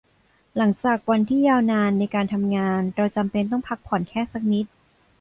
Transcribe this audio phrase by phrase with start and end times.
[0.57, 4.65] หลังจากวันที่ยาวนานในการทำงาน เราจำเป็นต้องพักผ่อนแค่สักนิด